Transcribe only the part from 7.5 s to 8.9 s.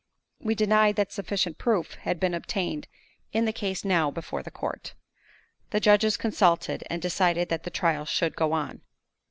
the trial should go on.